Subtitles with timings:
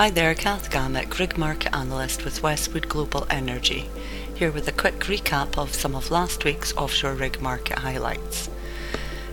[0.00, 3.90] Hi there, Kath Gammack, rig market analyst with Westwood Global Energy,
[4.34, 8.48] here with a quick recap of some of last week's offshore rig market highlights.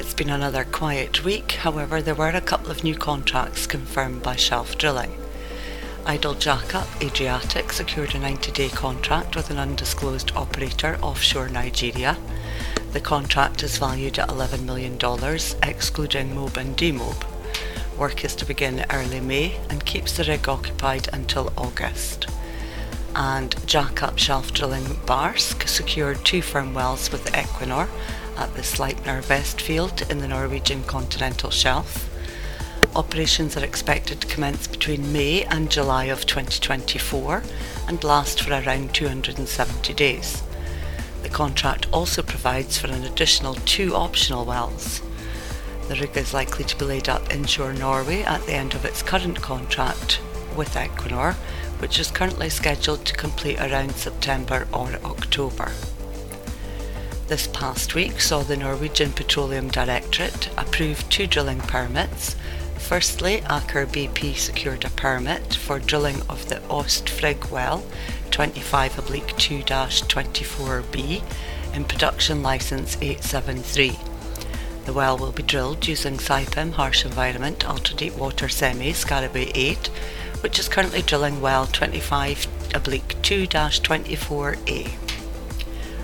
[0.00, 4.34] It's been another quiet week, however, there were a couple of new contracts confirmed by
[4.34, 5.16] Shelf Drilling.
[6.04, 12.18] Idle Jackup Adriatic secured a 90 day contract with an undisclosed operator offshore Nigeria.
[12.90, 14.98] The contract is valued at $11 million,
[15.62, 17.37] excluding MOB and DEMOB.
[17.98, 22.28] Work is to begin early May and keeps the rig occupied until August.
[23.16, 27.88] And Jackup Shelf Drilling Barsk secured two firm wells with Equinor
[28.36, 32.08] at the Sleipner Vest field in the Norwegian continental shelf.
[32.94, 37.42] Operations are expected to commence between May and July of 2024
[37.88, 40.44] and last for around 270 days.
[41.24, 45.02] The contract also provides for an additional two optional wells.
[45.88, 49.02] The rig is likely to be laid up inshore Norway at the end of its
[49.02, 50.20] current contract
[50.54, 51.32] with Equinor,
[51.80, 55.72] which is currently scheduled to complete around September or October.
[57.28, 62.36] This past week saw the Norwegian Petroleum Directorate approve two drilling permits.
[62.76, 67.82] Firstly, Aker BP secured a permit for drilling of the Ostfrigg well
[68.30, 69.02] 25 2
[69.62, 71.22] 24B
[71.74, 74.17] in production license 873.
[74.88, 79.88] The well will be drilled using Saipem harsh environment ultra deep water semi Scarabeo 8,
[80.40, 84.90] which is currently drilling well 25 oblique 2 24A.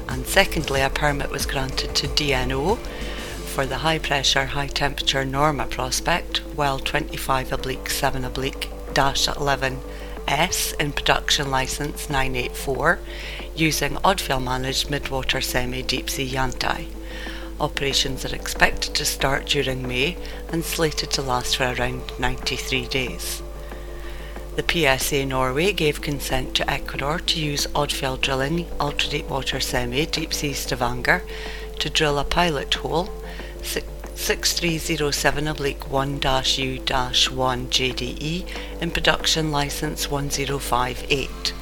[0.07, 5.65] And secondly, a permit was granted to DNO for the high pressure, high temperature Norma
[5.65, 9.81] prospect, well 25 oblique 7 oblique 11
[10.29, 12.99] S in production license 984
[13.57, 16.89] using Odfjell managed midwater semi Deepsea Yantai.
[17.61, 20.17] Operations are expected to start during May
[20.51, 23.43] and slated to last for around 93 days.
[24.57, 30.07] The PSA Norway gave consent to Equinor to use Odfjell drilling ultra deep water semi
[30.07, 31.23] Deepsea Stavanger
[31.79, 33.09] to drill a pilot hole
[33.63, 38.47] 6307 oblique 1 U 1 JDE
[38.81, 41.53] in production license 1058.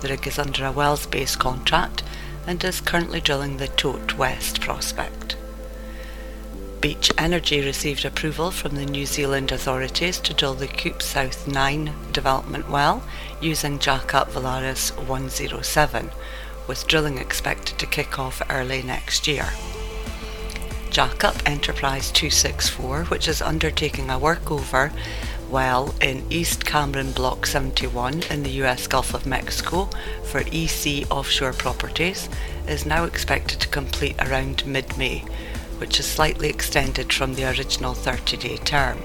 [0.00, 2.02] The rig is under a wells based contract
[2.48, 5.36] and is currently drilling the Tote West prospect.
[6.80, 11.92] Beach Energy received approval from the New Zealand authorities to drill the Kupe South 9
[12.10, 13.02] development well
[13.42, 16.10] using Jackup Valaris 107,
[16.66, 19.50] with drilling expected to kick off early next year.
[20.88, 24.90] Jackup Enterprise 264, which is undertaking a workover
[25.50, 29.88] well in East Cameron Block 71 in the US Gulf of Mexico
[30.24, 32.28] for EC Offshore Properties
[32.66, 35.24] is now expected to complete around mid May,
[35.78, 38.98] which is slightly extended from the original 30 day term.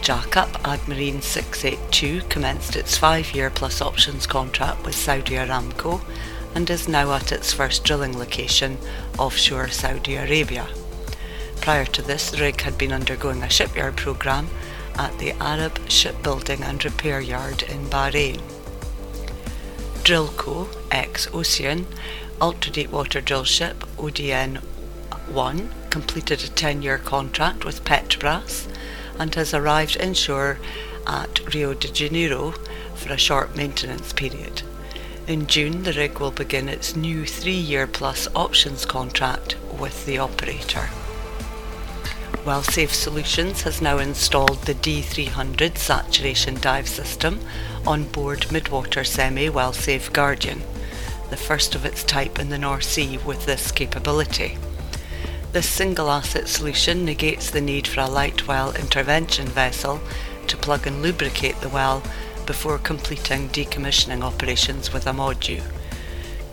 [0.00, 6.00] Jackup Admarine 682 commenced its five year plus options contract with Saudi Aramco
[6.54, 8.78] and is now at its first drilling location
[9.18, 10.66] offshore Saudi Arabia.
[11.60, 14.48] Prior to this, the rig had been undergoing a shipyard program
[14.98, 18.42] at the Arab Shipbuilding and Repair Yard in Bahrain.
[20.02, 21.86] Drillco ex Ocyan
[22.40, 24.58] ultra deep water drillship ODN
[25.28, 28.66] 1 completed a 10 year contract with Petrobras
[29.18, 30.58] and has arrived inshore
[31.06, 32.52] at Rio de Janeiro
[32.94, 34.62] for a short maintenance period.
[35.26, 40.18] In June, the rig will begin its new three year plus options contract with the
[40.18, 40.88] operator.
[42.44, 47.40] WellSafe Solutions has now installed the D300 saturation dive system
[47.86, 50.62] on board Midwater Semi WellSafe Guardian,
[51.30, 54.56] the first of its type in the North Sea with this capability.
[55.52, 60.00] This single asset solution negates the need for a light well intervention vessel
[60.46, 62.02] to plug and lubricate the well
[62.46, 65.64] before completing decommissioning operations with a module.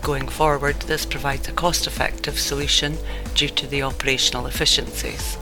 [0.02, 2.98] Going forward, this provides a cost effective solution
[3.34, 5.38] due to the operational efficiencies.